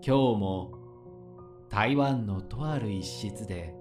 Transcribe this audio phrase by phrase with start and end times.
[0.00, 0.72] 今日も
[1.68, 3.74] 台湾のとある一室で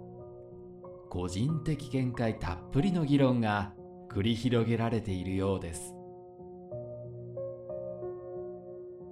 [1.09, 3.73] 個人的見解たっぷりの議論が
[4.09, 5.93] 繰り広げられているようです。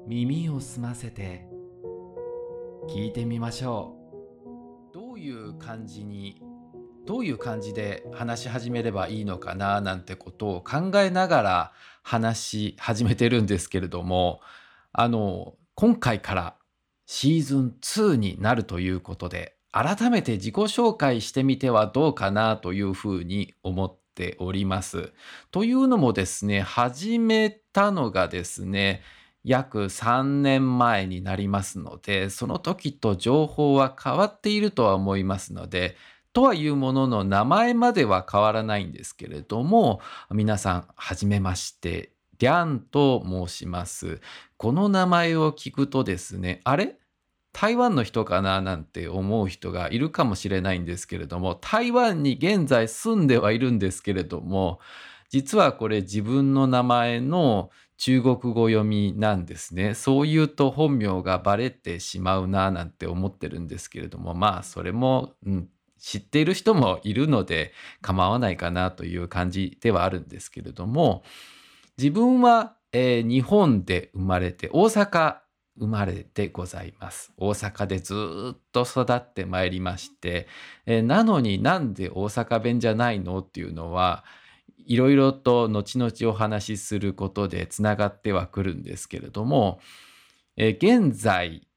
[0.07, 1.47] 耳を澄ませて
[2.89, 3.95] 聞いてみましょ
[4.91, 4.93] う。
[4.93, 6.41] どういう感じに
[7.05, 14.41] どういう感じで話し始めればいいのかななんてことを考えながら話し始めてるんですけれども
[14.91, 16.55] あの今回から
[17.05, 25.12] シーズン2になるということで改めて自己紹介してみてはどうかなというふうに思っております。
[25.52, 29.02] というのもですね始めたのがですね
[29.44, 35.98] 約3年前になりますのでその時と情報は変わっているとは思いますので
[36.34, 44.20] とはいうものの名前までは変わらないんですけれども皆さんはじめましてリャンと申します。
[44.57, 46.97] この名前を聞くとですねあれ？
[47.53, 48.61] 台湾の人かな？
[48.61, 54.80] なんて思う人がいるかもしれないんですけれども台湾に現在住んではいるんですけれども
[55.30, 59.94] 実はこれ自分の名前の中国語読みなんですね。
[59.94, 71.23] そう言うと本名がバレてしまうななんて思ってるんですけれどもまあそれも、うん、知っている人もいるので構わないかなという感じではあるんですけれども
[71.97, 75.38] 自分は、えー、日本で生まれて大阪
[75.77, 77.33] 生まれてございます。
[77.38, 78.15] 大阪でず
[78.55, 80.47] っと育ってまいりまして、
[80.85, 84.23] えー、なのになんで大阪弁じゃないのっていうのは
[84.85, 89.79] いろいろと後々お話しすることでつながってはくるんですけれども、
[90.55, 91.67] えー、現在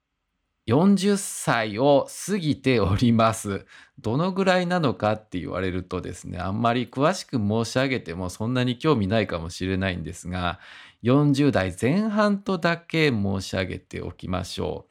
[0.69, 3.65] 40歳を過ぎております。
[4.01, 10.61] どのぐらいなのかって言われるとですね、あんまり詳しく申し上げてもそんなに興味ないかもしれないんですが、
[11.03, 14.87] 40代前半とだけ申し上げておきましょ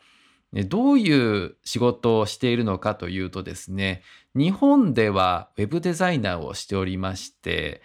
[0.53, 0.63] う。
[0.63, 4.01] どういう仕事をしているのかというとですね、
[4.33, 7.83] 日本ではウェブデザイナーをしておりまして、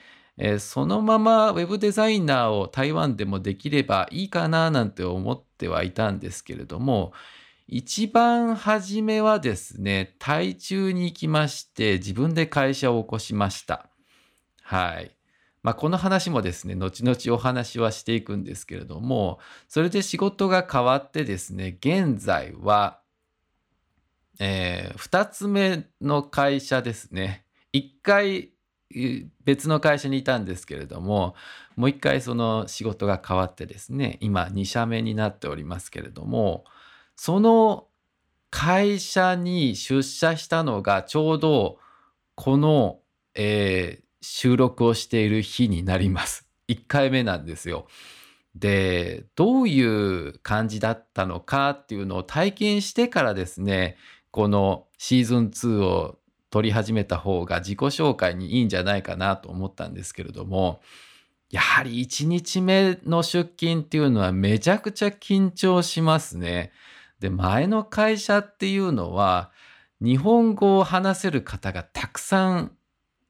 [0.61, 7.13] そのままウェブデザイナーを台湾でもできればいいかななんて思ってはいたんですけれども、
[7.75, 13.89] 一番初めはですね、台中に行きまして、自分で会社を起こしました。
[14.61, 15.17] はい。
[15.63, 19.39] まあ、この話もですね、後々お話はしていくんですけれども、
[19.69, 23.01] それで仕事が変わってですね、現在は、
[24.39, 27.47] えー、2つ目の会社ですね。
[27.73, 28.51] 1回
[29.47, 31.35] 別の会社にいたんですけれども、
[31.77, 36.67] もう1回その仕事が変わってですね、今2社目になっておりますけれども、
[37.25, 37.87] その
[38.51, 41.79] 会社に出社したのがちょうど
[42.35, 42.99] この、
[43.37, 46.49] えー、収録をしている日になります。
[46.67, 47.87] 1回目なんですよ。
[48.57, 53.99] でどういう感じだったのかっていうのを体験してからですね
[54.33, 56.19] このシーズン2を
[56.51, 60.81] 撮り始めた方が自己紹介にいいんじゃないかなと思ったんですけれども
[61.53, 66.73] やはり1日目の出勤っていうのはめちゃくちゃ緊張しますね。
[67.23, 69.51] で前の会社っていうのは
[70.01, 72.73] 日本語を話せる方がたくさん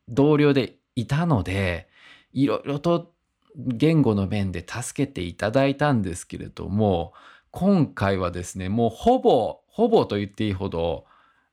[0.09, 1.89] 同僚でいたので
[2.33, 3.13] いろいろと
[3.55, 7.13] 言語の面で助けていただいたんですけれども
[7.51, 11.05] 今回はですねもうほぼほぼと言っていいほど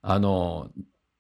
[0.02, 0.70] あの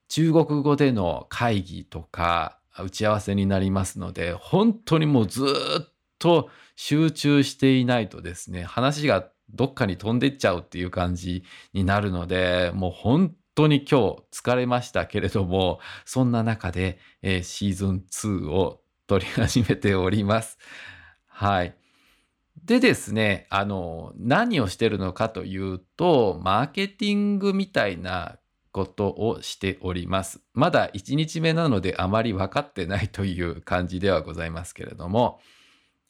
[0.08, 11.43] 中国語での会議とか打ち合わせになりますので本当にもうずっと集中していないとですね話がどっかに飛んでっちゃうっていう感じ
[11.73, 20.57] になるので、もう本当に今日疲れましたけれども、そんな中で、えー、シーズン2を撮り始めております。
[21.27, 21.75] はい。
[22.65, 28.37] でですね、あの、何をしてるのかというと、マーケティングみたいな
[28.71, 30.41] ことをしております。
[30.53, 35.39] まだ1日目なのであまり分かってないという感じではございますけれども、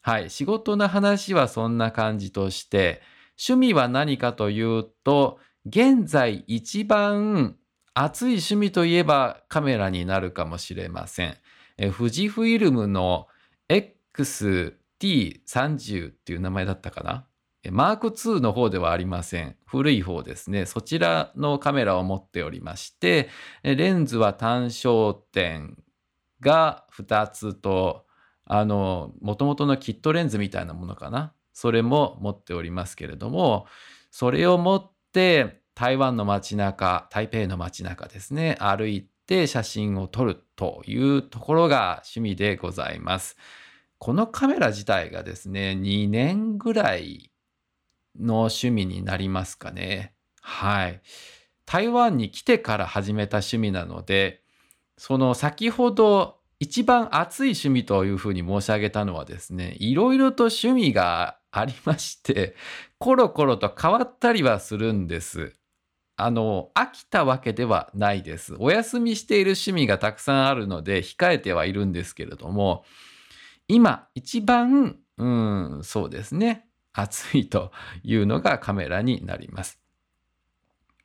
[0.02, 3.02] はい、仕事の話はそんな感じとして、
[3.40, 7.56] 趣味は何かというと、現在一番
[7.94, 11.38] 熱い趣味といえばカメラになるかもしれません。
[11.78, 13.28] え富士フイルムの
[13.70, 17.26] XT30 っていう名前だったかな？
[17.72, 19.56] マーク2の方ではありません。
[19.66, 20.66] 古い方ですね。
[20.66, 23.30] そちらのカメラを持っておりまして、
[23.64, 25.78] レンズは単焦点
[26.40, 28.06] が2つと、
[28.46, 31.34] あの、もともとのキットレンズみたいなものかな？
[31.60, 33.66] それも持っておりますけれども、
[34.12, 43.36] それを持って台湾の街中、台北の街中ですね、歩いて写真を撮るというところが趣味でございます。
[43.98, 47.30] このカメラ自体がですね、2年ぐらい
[48.18, 50.14] の趣味になりますかね。
[50.40, 51.02] はい。
[51.66, 54.44] 台湾に来てから始めた趣味なので、
[54.98, 62.56] その先ほど一番熱い趣味というふうに申し上げたのはですね、いろいろと趣味がありまして、
[62.98, 65.56] コロコロと変わったりはするんです。
[66.16, 68.56] あの、飽きたわけではないです。
[68.60, 72.84] お休みしている趣味がたくさんあるので、控えてはいるんですけれども、
[73.68, 77.72] 今一番、うん、そうですね、熱いと
[78.04, 79.80] いうのがカメラになります。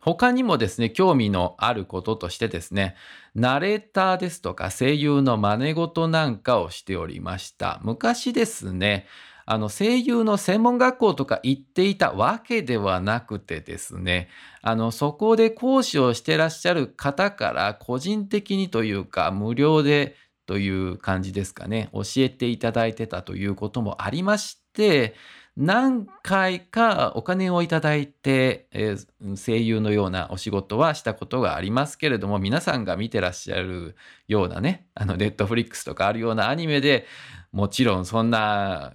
[0.01, 2.95] 他にもですね、興味のあることとしてですね、
[3.35, 7.81] ナレーターですとか声優の真似事なんかをしておりました。
[7.83, 9.07] 昔ですね、
[9.47, 14.29] あの声優の専門学校とか行っていたわけではなくてですね、
[14.63, 25.15] あのそこで講師をしてらっしゃる方から個人的にというか無料でという感じですかね、教えていただいてたということもありまして、
[25.57, 33.95] 何回かお金をいただいて、えー、声優のようなお仕事はしたことがありますけれども、皆さんが見てらっしゃる
[34.27, 37.07] ようなね、あの、ネットフリックスとかあるようなアニメで
[37.53, 38.95] もちろんそんな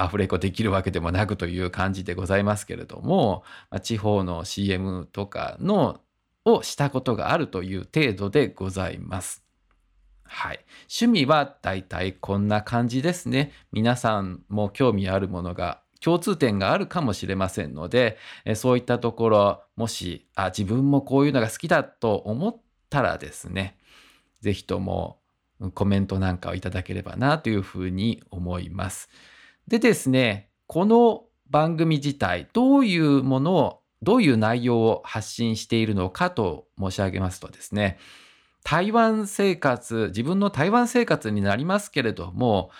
[0.00, 6.00] アフレコできるわけでもなくという感じでございますけれども、ま地方の CM とかの
[6.44, 9.44] をしたことがあるという程度でございます。
[10.22, 10.64] はい。
[10.82, 13.52] 趣味はだいたいこんな感じですね。
[13.72, 23.76] 皆さんも興味あるものが共通点があるかもしれませんので、えそういったところ、もし、あ、自分もこういうのが好きだと思ったらですね、
[24.40, 25.18] 是非とも
[25.74, 29.08] コメントなんかをいただければなというふうに思います。
[29.68, 37.98] でですね、この番組自体、どういうものを、どういう内容を発信しているのかと申し上げますとですね、
[38.64, 42.70] 台湾生活、自分の台湾生活になりますけれども、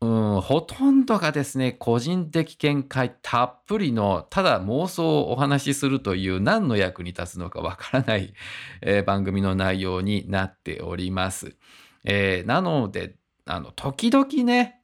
[0.00, 8.32] うん、ほとんどがですね、個人的見解たっぷりの、ただ妄想をお話しするという何の役に立つのかわからない、
[8.80, 11.56] えー、番組の内容になっております。
[12.04, 14.79] えー、なので、あの、時々ね、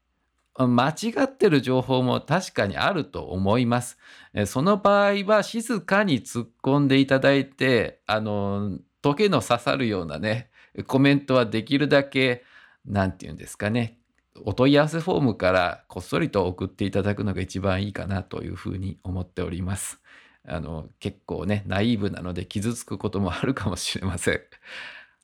[0.59, 3.99] 間違ってる情報も確かにあると思います。
[4.47, 10.51] その場合は静かに突っ込んでいただいて、あの、時の刺さるようなね、
[10.87, 12.45] コメントはできるだけ、
[12.85, 13.99] なんて言うんですかね、
[14.45, 20.01] お問い合わせフォームからこっそりと送っていただくのが一番いいかなというふうに思っております。
[20.49, 24.41] あの結構ねナイーブなので傷つくこともあるかもしれません。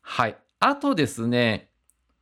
[0.00, 0.36] はい。
[0.58, 1.68] あとですね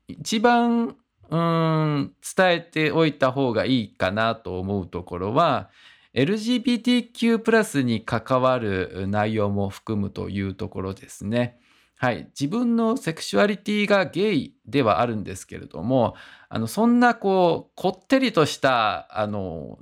[0.09, 0.97] 一番
[1.31, 5.71] うん伝えておいた方がいいかなと思うところは
[6.15, 11.61] LGBTQ+ プラスに関わる内容も含むというところですね。
[11.97, 16.15] はい、自分のセクシュアリティがゲイではあるんですけれども
[16.49, 19.07] あのそんなこうこってりとした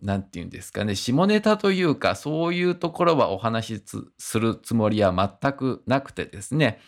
[0.02, 3.82] 何て言うんですかね下ネタというかそういうところはお話し
[4.18, 6.80] するつもりは全くなくてですね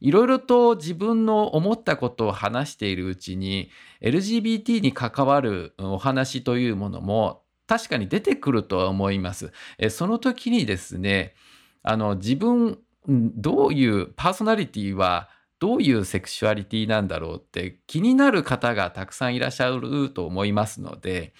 [0.00, 3.70] いろいろと自分の思ったことを話しているうちに
[4.00, 9.52] LGBT に関わるお話というものも確かに出てくるとは思います。
[9.78, 11.34] えその時にですね
[11.82, 21.34] あの自分どういうパーソナリティはどういうセクシュアリティなんだろうって気になる方がたくさんいらっしゃると思いますので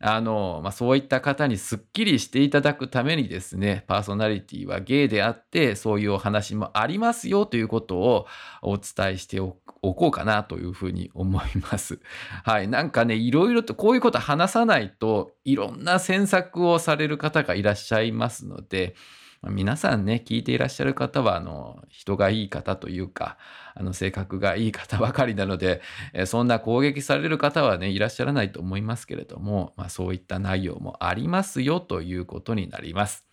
[0.00, 8.26] あの、まあ、そういった方にすっきりしていただくためにですねパーソナリティはゲイであってそういうお話もありますよということを
[8.62, 12.00] お伝えしておこうかなというふうに思います。
[12.44, 18.94] はい、なんかねいろいろとこういうこと話さないといろんな詮索をされる方がいらっしゃいますので
[19.42, 23.38] 皆さんね、聞いていらっしゃる方は、あの、人がいい方というか、
[23.74, 25.80] あの、性格がいい方ばかりなので、
[26.26, 33.24] そんな攻撃される方はね、いらっしゃらないと思いますけれども、まあ、そういった内容もありますよということになります。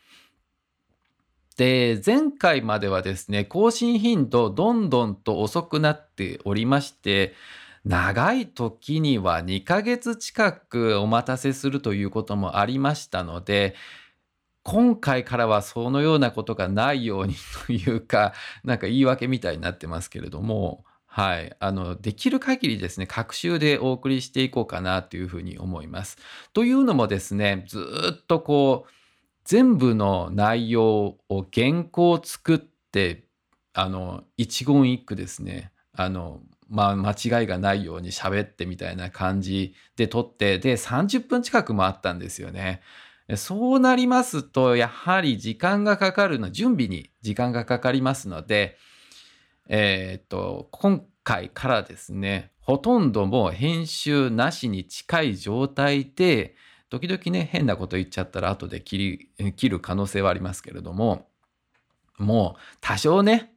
[1.57, 7.33] で、前回まではですね、更新頻度どんどんと遅くなっておりまして、
[7.85, 13.75] 長い時には2ヶ月近くお待たせするということもありましたので、
[14.65, 17.35] 今回からはそのようなことがないように
[17.67, 18.33] というか、
[18.65, 21.55] なんか言い訳みたいになってますけれども、はい。
[21.59, 26.17] あの、できる限りですね、各週でお送りしていこうかなというふうに思います。
[26.51, 28.91] というのもですね、ずっとこう、
[29.43, 33.27] 全部の内容を原稿を作って、
[33.71, 42.81] あの、一言一句ですね、あの、まあ、間違いがないように喋ってみたいな感じで撮って、で、30分近くもあったんですよね。
[43.35, 48.77] そうなりますと、やはり時間がかかるの、準備に時間がかかりますので、
[49.67, 56.55] えっ、と、今回からですね、ほとんどもう編集なしに近い状態で、
[56.89, 61.27] 時々ね、変なこと言っちゃったら後で切り、切る可能性はありますけれども、
[62.19, 63.53] もう多少ね、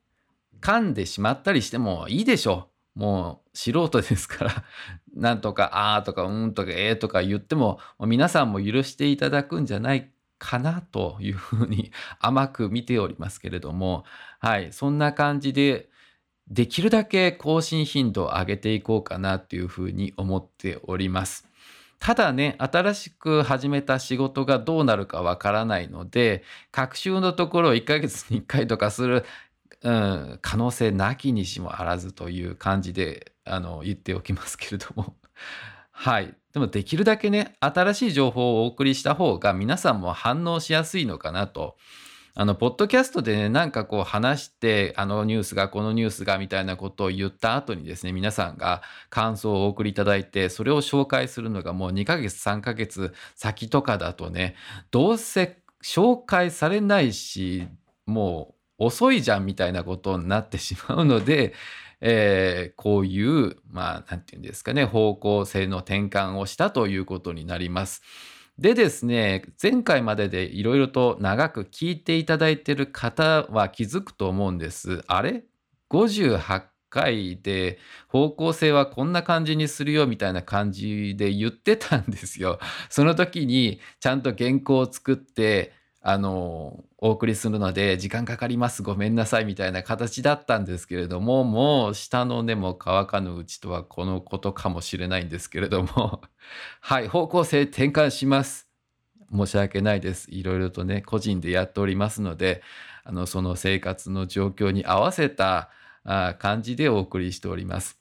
[0.61, 2.99] 噛んでしまったりしてもいいでしょう。
[2.99, 4.65] もう素人ですから
[5.19, 14.05] なんとか、あーとか、うんとか、えーとか言っても、皆さんも許していただくんじゃないかなというふうに 甘く見ておりますけれども、
[14.39, 15.89] はい、そんな感じで、
[16.49, 21.47] できるだけ更新頻度を上げていこうかなっていうふうに思っております。
[21.99, 29.25] ただね、新しく始めた仕事がどうなるかわからないので、学習のところを1ヶ月に1回とかする、
[29.83, 35.17] うん、可能性なきにしもあらずという感じであの言っておきますけれども。
[35.91, 36.35] はい。
[36.53, 41.77] でもできるだけね、新しい情報をお送りした方が皆さんも反応しやすいのかなと
[42.41, 48.81] あの、ポッドキャストでね、なんかこう話して、あのニュースが、このニュースがみたいなことを言った後にですね、皆さんが
[49.11, 54.55] 感想をお送りいただいて、それを紹介するのがもう2ヶ月、3ヶ月先とかだとね、
[54.93, 57.67] どうせ紹介されないし、
[58.07, 61.55] もう遅いじゃんみたいなことになってしまうので、
[62.01, 68.03] えー、こういう、まあ、なんていうんですかね、方向性の転換をしたということになります。
[68.57, 75.03] でですね、前回まででいろいろと長く聞いていただいている方は気づくと思うんです。
[75.07, 75.45] あれ
[75.91, 82.59] ?58 回で方向性はこんな感じにするよみたいな感じで言ってたんですよ。
[82.89, 88.83] その時にちゃんと原稿を作ってあのお送りするので時間かかります。
[88.83, 96.23] ごめんなさいみたいな形だったんですけれどももう下の根も乾かぬうちとはこのことかもしれないんですけれども。
[96.81, 98.69] はい方向性転換します。
[99.33, 100.31] 申し訳ないです。
[100.31, 102.63] いろいろとね個人でやっておりますので
[103.05, 105.71] あのその生活の状況に合わせた
[106.05, 107.98] あ感じでお送りしております。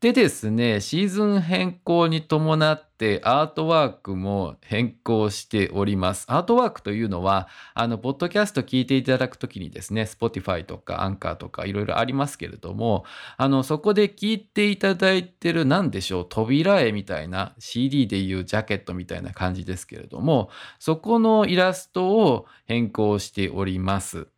[0.00, 6.24] でですね、シーズン変更に伴ってアートワークも変更しております。
[6.28, 13.04] アートワークというのは、あの、ポッドキャスト聞いていただくときにですね、Spotify とかアンカーとかいろいろありますけれども、
[13.36, 24.28] あの、そこで聞いていただいてる、なんでしょう、扉絵みたいな CD でいうジャケットみたいな感じですけれども、そこのイラストを変更しております。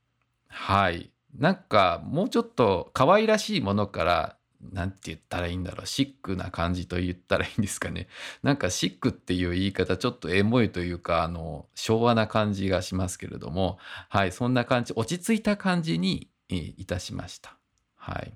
[0.49, 1.13] はい。
[1.39, 4.37] なんか、もうちょっと可愛らしいものから
[4.71, 8.09] なんて言ったらいいんだろう、シックな感じと言ったらいいんですかね。
[8.43, 13.79] なんかシックっていう言い方、ちょっとエモいというか、あの、昭和な感じがしますけれども、
[14.09, 17.57] はい、そんな感じ、落ち着いた感じにいたしました。
[17.97, 18.33] はい。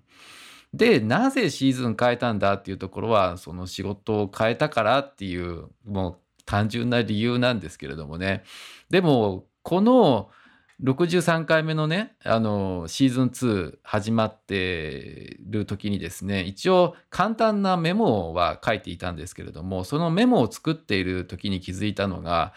[0.75, 8.45] で、なぜシーズン変えたんだっていうところは、その仕事を変えたからっていう、もう単純な理由なんですけれどもね。
[8.91, 10.31] でも、この、
[10.83, 22.53] 63回目のね、あの、シーズン2始まってる時にですね、一応簡単なメモは書いていたんですけれども、そのメモを作っている時に気づいたのが、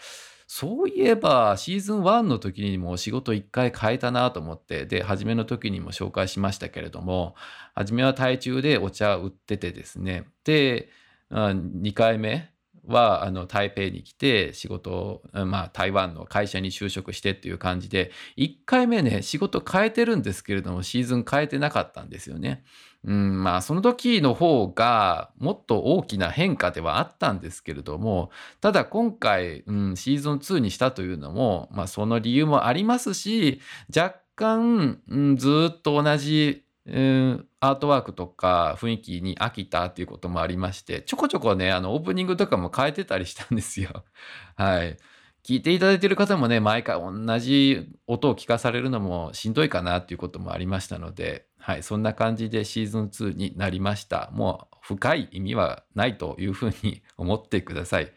[0.46, 7.34] そういえばシーズン1の時にも仕事1回変えたなと思って、で、初めの時にも紹介しましたけれども、
[7.74, 10.90] 初めは台中でお茶売っててですね、で、
[11.30, 12.49] 2回目、
[12.86, 22.64] はあの台北に来て仕事まあ台湾の会社に就職してっていう感じで1回目ね仕事変えてるんですけれどもシーズン変えてなかったんですよね。
[23.04, 33.60] うん、まあその時の方がもっと大きな変化ではあったんですけれどもただ今回、うん、シーズン2にしたというのも、まあ、その理由もありますし
[33.94, 44.04] 若干、うん、ずっと同じえー、アートワークとか雰囲気に飽きたっていうこともありまして、ちょこちょこね、あの、オープニングとかも変えてたりしたんですよ。
[44.56, 44.96] はい。
[45.42, 54.30] 聞いていただいている方もね、毎回同じ音を聞かされるのもしんどいかなっていうこともありましたので、はい、そんな感じでシーズン2になりました。
[54.32, 58.12] もう深い意味はないというふうに思ってください。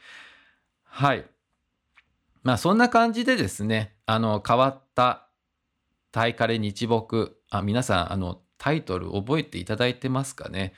[0.83, 1.25] はい。
[2.43, 5.29] まあそんな感じでですね、あの変わった
[6.11, 10.73] タイカレ日木、あ皆さんあのタイトル覚えていただいてますかね？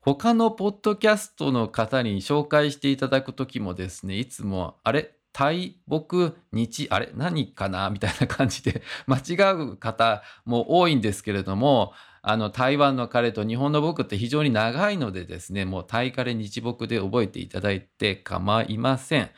[0.00, 5.14] 他のポッドキャストの方に紹介していただく時もですねいつもあれ？
[5.32, 6.88] 大木日？
[6.90, 7.10] あれ？
[7.14, 7.90] 何かな？
[7.90, 11.92] みたいな感じで 間違う方も多いんですけれども
[12.22, 19.30] あの台湾の彼と日本の僕って非常に長いのでですねもうタイカレ日木で覚えていただいて構いません。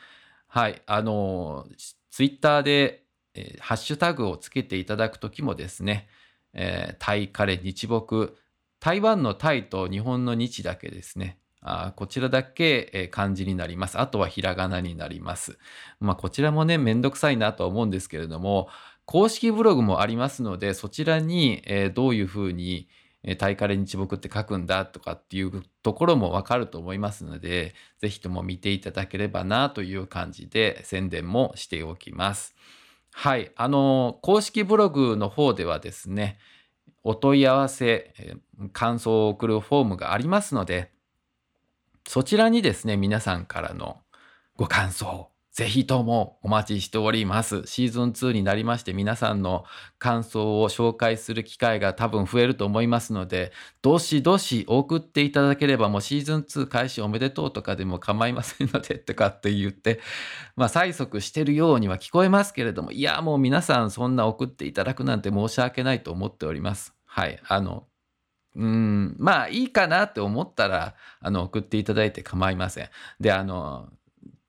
[0.47, 1.67] はいあの
[2.09, 3.03] ツイッターで、
[3.35, 6.07] えー、ハッシュタグをつけていただく時もですね
[6.53, 8.37] えー、タイカレ日木
[8.79, 11.37] 台湾のタイと日本の日だけですね。
[11.63, 13.99] あこちらだけ、えー、漢字になります。
[13.99, 15.59] あとはひらがなになります。
[15.99, 18.67] まあこちらもねめんどくさいなとは思うんですけれども
[19.05, 22.87] 公式ブログもありますのでそちらに、えー、どういうふうに
[23.23, 32.55] えータイカレ日木って書くんだとかっていうところもわかると思いますので、ぜひとも見ていただければなという感じで宣伝もしておきます。
[33.11, 33.51] はい。
[33.55, 36.37] あの、公式ブログの方ではですね、
[37.03, 38.13] お問い合わせ、
[38.73, 40.91] 感想を送るフォームがありますので、
[42.07, 44.01] そちらにですね、皆さんからの
[44.55, 47.63] ご感想、ぜひともお待ちしております。
[47.65, 49.65] シーズン2になりまして皆さんの
[49.99, 59.99] 感想を紹介する機会が多分増えると思いますので、どしどし送っていただければもうシーズン2開始おめでとうとかでも構いませんので とかって言って、
[60.55, 66.95] まあ催促してるようには聞こえますけれども、いやもう皆さんそんな送っていただくなんて申し訳ないと思っております。
[67.05, 67.37] はい。
[67.45, 67.87] あの、
[68.55, 72.89] うん、まあいいかなって思ったら、あの、送っていただいて構いません。
[73.19, 73.89] で、あの、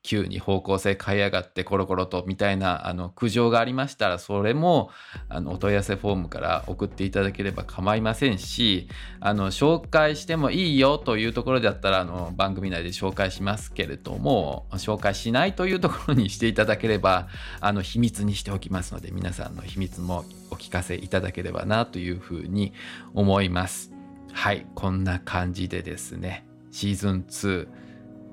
[0.03, 4.91] 急に方向性変えやがってコロコロとみたいなあの苦情がありましたらそれも
[5.29, 8.89] あのお問い合わせフォームから送っていただければ構いませんし
[9.21, 17.29] あの紹介してもいいよというところだったらあの番組内で紹介しますけれども紹介しないというところにしていただければ
[17.61, 22.73] あの秘密にしておきますので皆さんの秘密もお聞かせいただければなというふうに
[23.13, 23.91] 思います。
[24.33, 27.67] はいこんな感じでですねシーズン2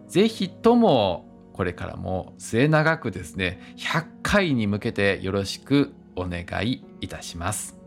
[0.08, 1.29] ぜひとも
[1.60, 7.79] これからも末永くですね100回に向けてよろしくお願いいたします。